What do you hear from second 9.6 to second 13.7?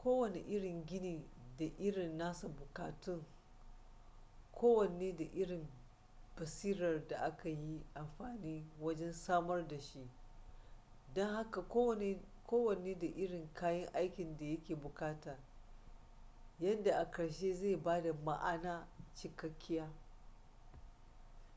da shi don haka kowanne da irin